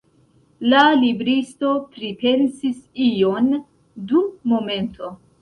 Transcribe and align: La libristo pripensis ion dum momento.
La 0.69 0.85
libristo 1.01 1.73
pripensis 1.97 2.81
ion 3.11 3.53
dum 4.09 4.27
momento. 4.57 5.15